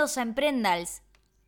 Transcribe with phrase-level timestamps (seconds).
[0.00, 1.02] A Emprendals.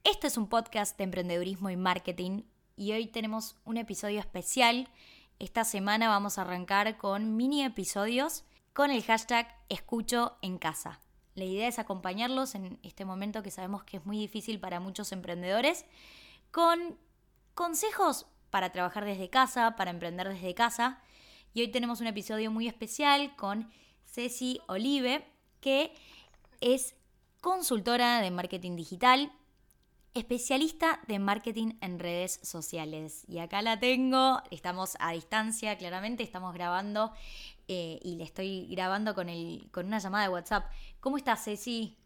[0.05, 2.43] Este es un podcast de emprendedurismo y marketing
[2.77, 4.91] y hoy tenemos un episodio especial.
[5.39, 11.01] Esta semana vamos a arrancar con mini episodios con el hashtag Escucho en casa.
[11.35, 15.13] La idea es acompañarlos en este momento que sabemos que es muy difícil para muchos
[15.13, 15.87] emprendedores
[16.51, 16.99] con
[17.55, 21.01] consejos para trabajar desde casa, para emprender desde casa.
[21.55, 23.71] Y hoy tenemos un episodio muy especial con
[24.05, 25.27] Ceci Olive,
[25.63, 25.95] que
[26.61, 26.97] es
[27.43, 29.33] consultora de marketing digital,
[30.15, 33.25] especialista de marketing en redes sociales.
[33.29, 37.13] Y acá la tengo, estamos a distancia, claramente, estamos grabando
[37.67, 40.71] eh, y le estoy grabando con, el, con una llamada de WhatsApp.
[41.01, 41.99] ¿Cómo estás, Ceci?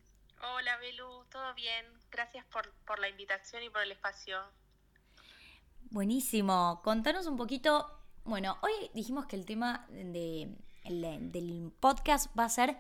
[0.55, 1.85] Hola, Belu, ¿todo bien?
[2.11, 4.39] Gracias por, por la invitación y por el espacio.
[5.91, 6.81] Buenísimo.
[6.83, 8.01] Contanos un poquito.
[8.25, 10.49] Bueno, hoy dijimos que el tema de,
[10.89, 12.79] del podcast va a ser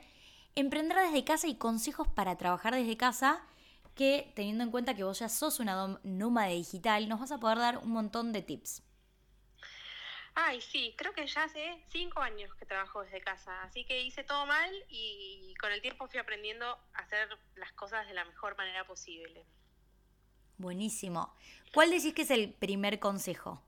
[0.56, 3.46] emprender desde casa y consejos para trabajar desde casa,
[3.94, 7.58] que teniendo en cuenta que vos ya sos una nómada digital, nos vas a poder
[7.58, 8.82] dar un montón de tips.
[10.34, 14.22] Ay, sí, creo que ya hace cinco años que trabajo desde casa, así que hice
[14.22, 18.54] todo mal y con el tiempo fui aprendiendo a hacer las cosas de la mejor
[18.56, 19.46] manera posible.
[20.58, 21.34] Buenísimo.
[21.72, 23.62] ¿Cuál decís que es el primer consejo?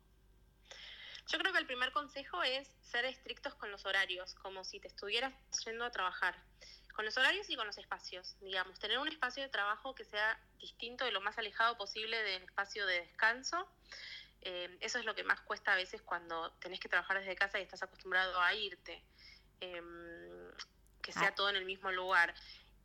[1.28, 4.88] Yo creo que el primer consejo es ser estrictos con los horarios, como si te
[4.88, 5.34] estuvieras
[5.64, 6.34] yendo a trabajar
[6.98, 10.36] con los horarios y con los espacios, digamos, tener un espacio de trabajo que sea
[10.58, 13.68] distinto y lo más alejado posible del espacio de descanso.
[14.40, 17.60] Eh, eso es lo que más cuesta a veces cuando tenés que trabajar desde casa
[17.60, 19.04] y estás acostumbrado a irte,
[19.60, 20.50] em,
[21.00, 21.34] que sea ah.
[21.36, 22.34] todo en el mismo lugar.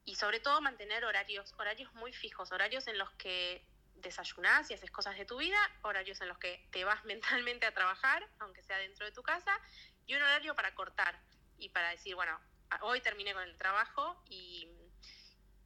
[0.06, 3.66] Y sobre todo mantener horarios, horarios muy fijos, horarios en los que
[4.04, 7.74] desayunás y haces cosas de tu vida, horarios en los que te vas mentalmente a
[7.74, 9.58] trabajar, aunque sea dentro de tu casa,
[10.06, 11.20] y un horario para cortar
[11.58, 12.40] y para decir, bueno,
[12.82, 14.68] hoy terminé con el trabajo y,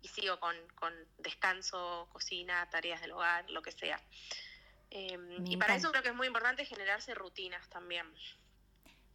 [0.03, 0.56] sigo con,
[1.18, 4.02] descanso, cocina, tareas del hogar, lo que sea.
[4.90, 8.06] Em, y para eso creo que es muy importante generarse rutinas también.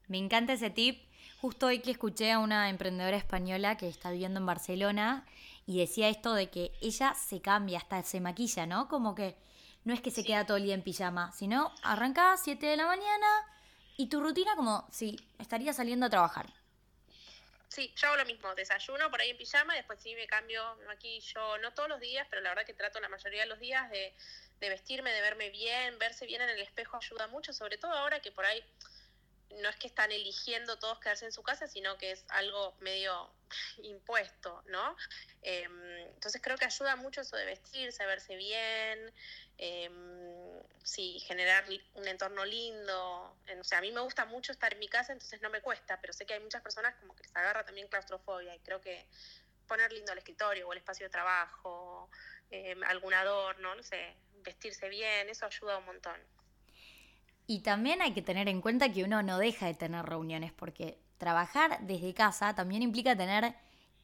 [0.06, 1.02] Me encanta ese tip.
[1.40, 5.26] Justo hoy que escuché a una emprendedora española que está viviendo en Barcelona
[5.66, 8.88] y decía esto de que ella se cambia, hasta se maquilla, ¿no?
[8.88, 9.36] Como que
[9.84, 12.76] no es que se queda todo el día en pijama, sino arranca a 7 de
[12.76, 13.26] la mañana
[13.96, 16.46] y tu rutina como si estaría saliendo a trabajar.
[17.68, 20.86] Sí, yo hago lo mismo, desayuno por ahí en pijama, después sí me cambio, me
[20.86, 23.90] maquillo, no todos los días, pero la verdad que trato la mayoría de los días
[23.90, 24.14] de,
[24.60, 28.20] de vestirme, de verme bien, verse bien en el espejo ayuda mucho, sobre todo ahora
[28.20, 28.62] que por ahí
[29.60, 33.32] no es que están eligiendo todos quedarse en su casa, sino que es algo medio
[33.82, 34.96] impuesto, ¿no?
[35.42, 39.12] Em, entonces creo que ayuda mucho eso de vestirse, verse bien,
[39.58, 41.64] em, sí, generar
[41.94, 43.36] un entorno lindo.
[43.60, 46.00] O sea, a mí me gusta mucho estar en mi casa, entonces no me cuesta,
[46.00, 49.06] pero sé que hay muchas personas como que les agarra también claustrofobia y creo que
[49.66, 52.10] poner lindo el escritorio o el espacio de trabajo,
[52.50, 56.20] em, algún adorno, no sé, vestirse bien, eso ayuda un montón.
[57.46, 60.98] Y también hay que tener en cuenta que uno no deja de tener reuniones, porque
[61.18, 63.54] trabajar desde casa también implica tener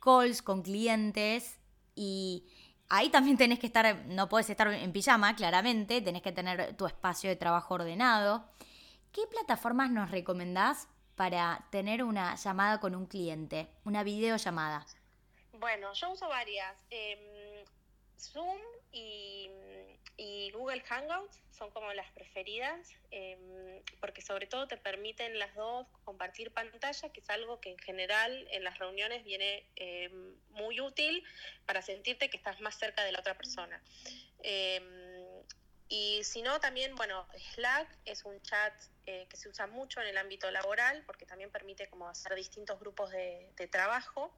[0.01, 1.59] calls con clientes
[1.95, 2.47] y
[2.89, 6.87] ahí también tenés que estar, no puedes estar en pijama, claramente, tenés que tener tu
[6.87, 8.45] espacio de trabajo ordenado.
[9.13, 14.87] ¿Qué plataformas nos recomendás para tener una llamada con un cliente, una videollamada?
[15.59, 16.77] Bueno, yo uso varias.
[16.91, 17.19] Em,
[18.19, 19.49] Zoom y
[20.53, 26.53] Google Hangouts son como las preferidas em, porque sobre todo te permiten las dos compartir
[26.53, 31.25] pantalla, que es algo que en general en las reuniones viene em, muy útil
[31.67, 33.83] para sentirte que estás más cerca de la otra persona.
[34.43, 35.45] Em,
[35.89, 38.75] y si no, también, bueno, Slack es un chat
[39.07, 42.79] eh, que se usa mucho en el ámbito laboral porque también permite como hacer distintos
[42.79, 44.35] grupos de trabajo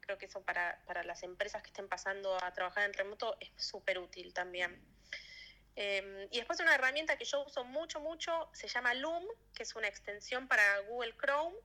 [0.00, 3.50] creo que eso para, para, las empresas que estén pasando a trabajar en remoto es
[3.56, 4.80] súper útil también.
[5.76, 9.24] Em, y después una herramienta que yo uso mucho, mucho, se llama Loom,
[9.54, 11.56] que es una extensión para Google Chrome,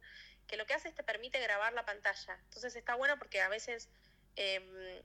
[0.48, 2.38] que lo que hace es te permite grabar la pantalla.
[2.44, 3.90] Entonces está bueno porque a veces
[4.36, 5.02] em,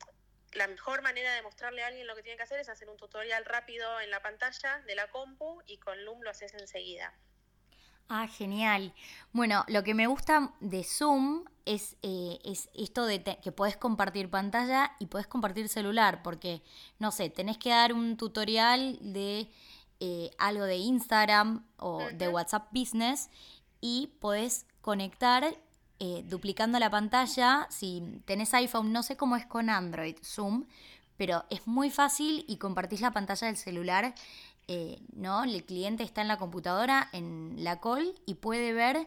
[0.52, 2.96] la mejor manera de mostrarle a alguien lo que tiene que hacer es hacer un
[2.96, 7.14] tutorial rápido en la pantalla de la compu y con Loom lo haces enseguida.
[8.12, 8.92] Ah, genial.
[9.32, 14.28] Bueno, lo que me gusta de Zoom es, eh, es esto de que puedes compartir
[14.28, 16.60] pantalla y puedes compartir celular, porque,
[16.98, 19.48] no sé, tenés que dar un tutorial de
[20.00, 23.30] eh, algo de Instagram o de WhatsApp Business
[23.80, 25.44] y podés conectar
[26.00, 27.68] eh, duplicando la pantalla.
[27.70, 30.64] Si tenés iPhone, no sé cómo es con Android, Zoom,
[31.16, 34.14] pero es muy fácil y compartís la pantalla del celular
[34.68, 35.44] eh, ¿no?
[35.44, 39.06] El cliente está en la computadora, en la call, y puede ver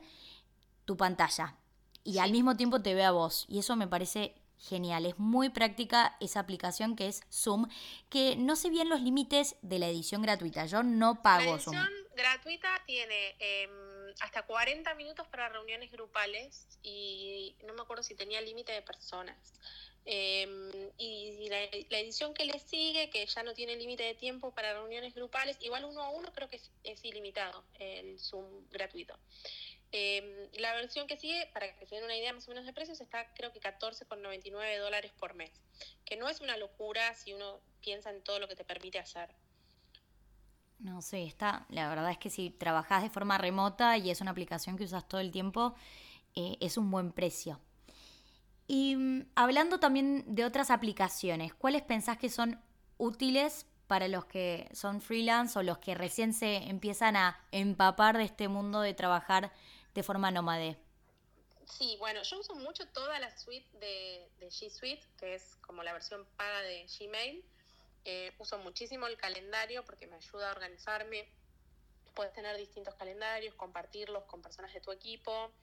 [0.85, 1.55] tu pantalla.
[2.03, 3.45] Y al mismo tiempo te ve a vos.
[3.47, 7.67] Y eso me parece genial, es muy práctica esa aplicación que es Zoom,
[8.09, 11.89] que no sé bien los límites de la edición gratuita, yo no pago la edición
[12.15, 13.69] gratuita tiene em,
[14.19, 19.53] hasta 40 minutos para reuniones grupales y no me acuerdo si tenía límite de personas.
[20.05, 21.63] Em, y la,
[21.99, 25.85] edición que le sigue, que ya no tiene límite de tiempo para reuniones grupales, igual
[25.85, 29.17] uno a uno creo que es, ilimitado el Zoom gratuito.
[29.91, 32.73] Em, la versión que sigue, para que se den una idea más o menos de
[32.73, 35.51] precios, está creo que 14,99 dólares por mes,
[36.03, 39.29] que no es una locura si uno piensa en todo lo que te permite hacer.
[40.83, 44.31] No sé, está, la verdad es que si trabajas de forma remota y es una
[44.31, 45.75] aplicación que usas todo el tiempo,
[46.35, 47.61] eh, es un buen precio.
[48.67, 52.61] Y mm, hablando también de otras aplicaciones, ¿cuáles pensás que son
[52.97, 58.25] útiles para los que son freelance o los que recién se empiezan a empapar de
[58.25, 59.53] este mundo de trabajar
[59.93, 60.77] de forma nómade?
[61.65, 65.93] Sí, bueno, yo uso mucho toda la suite de, G Suite, que es como la
[65.93, 67.45] versión paga de Gmail.
[68.05, 71.29] Eh, uso muchísimo el calendario porque me ayuda a organizarme.
[72.13, 75.53] Puedes tener distintos calendarios, compartirlos con personas de tu equipo.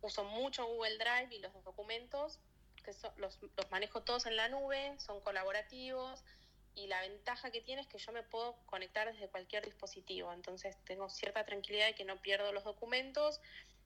[0.00, 2.40] Uso mucho Google Drive y los documentos,
[2.82, 6.24] que los, los manejo todos en la nube, son colaborativos.
[6.74, 10.76] Y la ventaja que tiene es que yo me puedo conectar desde cualquier dispositivo, entonces
[10.84, 13.40] tengo cierta tranquilidad de que no pierdo los documentos.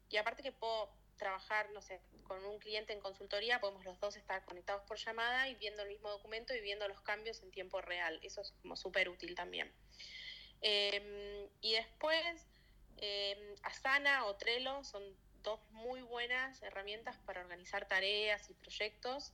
[0.08, 4.16] Y aparte que puedo trabajar, no sé, con un cliente en consultoría, podemos los dos
[4.16, 7.80] estar conectados por llamada y viendo el mismo documento y viendo los cambios en tiempo
[7.80, 9.72] real, eso es como súper útil también.
[10.60, 12.46] Em, y después,
[12.96, 15.02] eh, Asana o Trello son
[15.42, 19.32] dos muy buenas herramientas para organizar tareas y proyectos.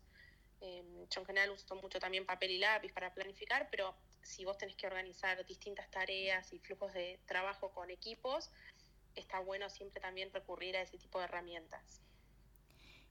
[0.60, 4.56] Em, yo en general uso mucho también papel y lápiz para planificar, pero si vos
[4.56, 8.50] tenés que organizar distintas tareas y flujos de trabajo con equipos,
[9.16, 12.00] está bueno siempre también recurrir a ese tipo de herramientas.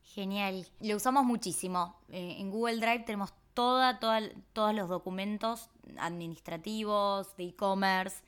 [0.03, 1.99] Genial, lo usamos muchísimo.
[2.09, 8.23] Eh, en Google Drive tenemos toda, todos los documentos administrativos, de e-commerce,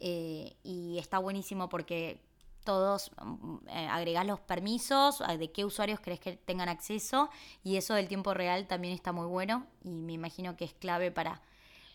[0.00, 2.20] eh, y está buenísimo porque
[2.64, 7.30] todos mm, eh, agregás los permisos, de qué usuarios crees que tengan acceso
[7.62, 11.10] y eso del tiempo real también está muy bueno y me imagino que es clave
[11.10, 11.42] para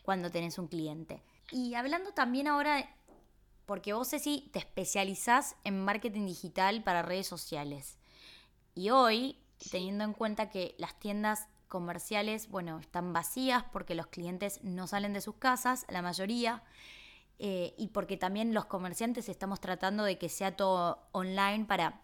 [0.04, 1.22] cuando tenés un cliente.
[1.51, 2.89] Y hablando también ahora,
[3.65, 7.97] porque vos si te especializás en marketing digital para redes sociales
[8.75, 9.38] y hoy,
[9.71, 15.13] teniendo en cuenta que las tiendas comerciales, bueno, están vacías porque los clientes no salen
[15.13, 16.63] de sus casas, la mayoría,
[17.39, 22.01] eh, y porque también los comerciantes estamos tratando de que sea todo online para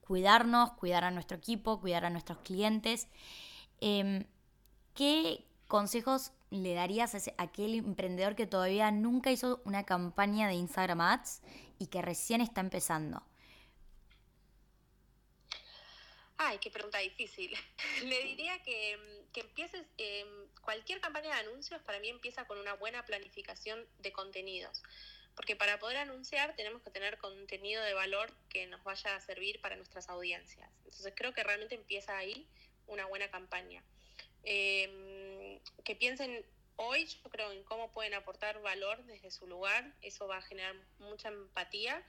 [0.00, 3.08] cuidarnos, cuidar a nuestro equipo, cuidar a nuestros clientes.
[3.80, 4.24] Em,
[4.94, 11.00] ¿Qué consejos le darías a aquel emprendedor que todavía nunca hizo una campaña de Instagram
[11.00, 11.42] Ads
[11.78, 13.22] y que recién está empezando?
[16.36, 17.56] Ay, qué pregunta difícil.
[18.04, 18.98] Le diría que,
[19.32, 20.26] que empieces, eh,
[20.62, 24.82] cualquier campaña de anuncios para mí empieza con una buena planificación de contenidos.
[25.36, 29.60] Porque para poder anunciar tenemos que tener contenido de valor que nos vaya a servir
[29.60, 30.70] para nuestras audiencias.
[30.84, 32.48] Entonces creo que realmente empieza ahí
[32.86, 33.82] una buena campaña.
[34.44, 35.33] Em,
[35.84, 36.44] que piensen
[36.76, 39.94] hoy, yo creo, en cómo pueden aportar valor desde su lugar.
[40.02, 42.04] Eso va a generar mucha empatía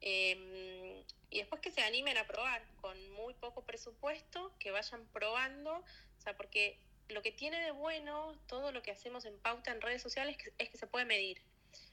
[0.00, 5.72] Em, y después que se animen a probar con muy poco presupuesto, que vayan probando,
[5.74, 6.78] o sea, porque
[7.08, 10.68] lo que tiene de bueno todo lo que hacemos en pauta en redes sociales es
[10.68, 11.42] que, se puede medir.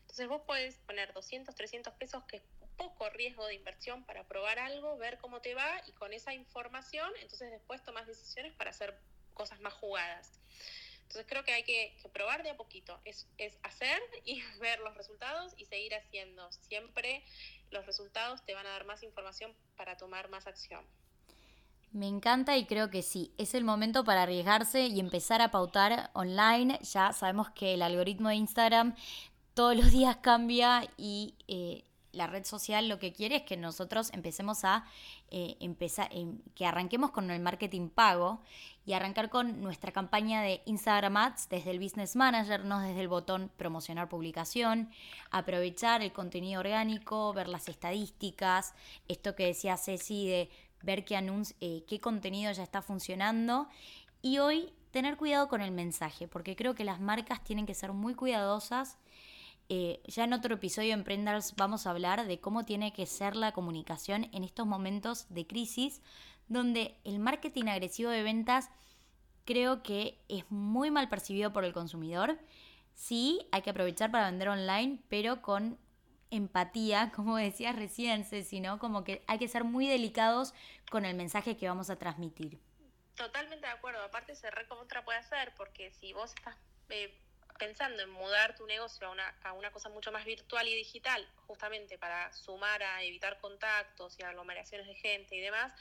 [0.02, 2.44] Entonces vos podés poner 200, 300 pesos, que es
[2.78, 7.12] poco riesgo de inversión para probar algo, ver cómo te va y con esa información,
[7.22, 9.00] entonces después tomas decisiones para hacer
[9.34, 10.40] cosas más jugadas.
[11.08, 14.96] Entonces creo que hay que, probar de a poquito, es, es, hacer y ver los
[14.96, 16.52] resultados y seguir haciendo.
[16.52, 17.24] Siempre
[17.72, 20.86] los resultados te van a dar más información para tomar más acción.
[21.92, 26.10] Me encanta y creo que sí, es el momento para arriesgarse y empezar a pautar
[26.14, 26.78] online.
[26.82, 28.96] Ya sabemos que el algoritmo de Instagram
[29.54, 31.86] todos los días cambia y eh,
[32.16, 34.86] la red social lo que quiere es que nosotros empecemos a
[35.30, 38.42] eh, empezar, em, que arranquemos con el marketing pago
[38.86, 43.08] y arrancar con nuestra campaña de Instagram Ads desde el Business Manager, no desde el
[43.08, 44.90] botón promocionar publicación,
[45.32, 48.74] aprovechar el contenido orgánico, ver las estadísticas,
[49.08, 50.50] esto que decía Ceci de
[50.82, 51.16] ver qué,
[51.62, 53.68] eh, qué contenido ya está funcionando
[54.22, 57.92] y hoy tener cuidado con el mensaje, porque creo que las marcas tienen que ser
[57.92, 58.98] muy cuidadosas
[59.70, 63.36] eh, ya en otro episodio en Prendals vamos a hablar de cómo tiene que ser
[63.36, 66.02] la comunicación en estos momentos de crisis,
[66.48, 68.70] donde el marketing agresivo de ventas
[69.46, 72.38] creo que es muy mal percibido por el consumidor.
[72.94, 75.80] Sí, hay que aprovechar para vender online, pero con
[76.32, 80.54] empatía, como decías recién, sino como que hay que ser muy delicados
[80.92, 82.60] con el mensaje que vamos a transmitir.
[83.16, 84.04] Totalmente de acuerdo.
[84.04, 86.56] Aparte se recontra puede hacer porque si vos estás
[86.90, 87.18] eh,
[87.58, 91.26] pensando en mudar tu negocio a una, a una cosa mucho más virtual y digital,
[91.48, 95.74] justamente para sumar a evitar contactos y aglomeraciones de gente y demás,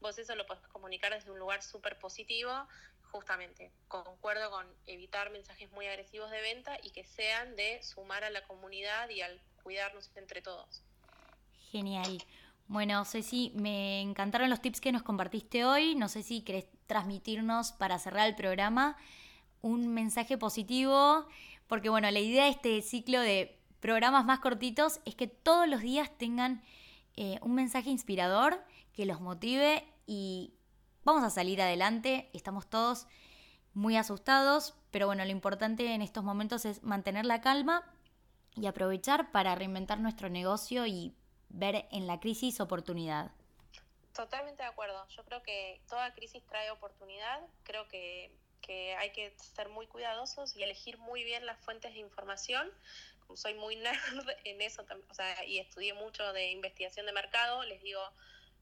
[0.00, 2.52] vos eso lo podés comunicar desde un lugar súper positivo,
[3.10, 3.72] justamente.
[3.88, 8.42] Concuerdo con evitar mensajes muy agresivos de venta y que sean de sumar a la
[8.46, 10.82] comunidad y al cuidarnos entre todos.
[11.70, 12.18] Genial.
[12.68, 15.94] Bueno, Ceci, me encantaron los tips que nos compartiste hoy.
[15.94, 18.96] No sé si querés transmitirnos para cerrar el programa
[19.62, 21.26] un mensaje positivo,
[21.66, 25.80] porque bueno, la idea de este ciclo de programas más cortitos es que todos los
[25.80, 26.62] días tengan
[27.16, 30.54] eh, un mensaje inspirador que los motive y
[31.04, 32.30] vamos a salir adelante.
[32.32, 33.06] Estamos todos
[33.74, 37.84] muy asustados, pero bueno, lo importante en estos momentos es mantener la calma
[38.54, 41.14] y aprovechar para reinventar nuestro negocio y
[41.48, 43.32] ver en la crisis oportunidad.
[44.14, 45.06] Totalmente de acuerdo.
[45.08, 47.40] Yo creo que toda crisis trae oportunidad.
[47.64, 48.34] Creo que,
[48.68, 52.70] hay que ser muy cuidadosos y elegir muy bien las fuentes de información.
[53.20, 57.62] Como soy muy nerd en eso, o sea, y estudié mucho de investigación de mercado,
[57.64, 58.00] les digo,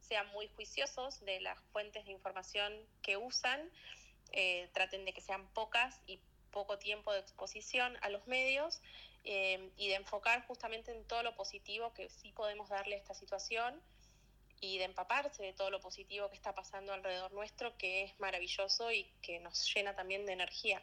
[0.00, 3.70] sean muy juiciosos de las fuentes de información que usan.
[4.32, 6.18] Eh, traten de que sean pocas y
[6.50, 8.80] poco tiempo de exposición a los medios
[9.24, 13.14] eh, y de enfocar justamente en todo lo positivo que sí podemos darle a esta
[13.14, 13.80] situación
[14.60, 18.90] y de empaparse de todo lo positivo que está pasando alrededor nuestro, que es maravilloso
[18.92, 20.82] y que nos llena también de energía.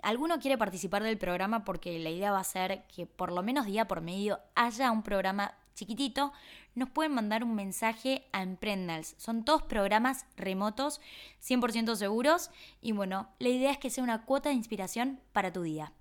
[0.03, 3.65] alguno quiere participar del programa, porque la idea va a ser que por lo menos
[3.67, 6.33] día por medio haya un programa chiquitito,
[6.75, 9.15] nos pueden mandar un mensaje a Emprendals.
[9.19, 11.01] Son todos programas remotos,
[11.43, 12.51] 100% seguros.
[12.81, 15.93] Y bueno, la idea es que sea una cuota de inspiración para tu día.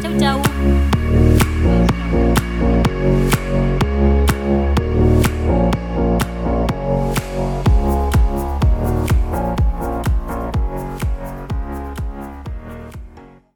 [0.00, 0.71] Chau, chau.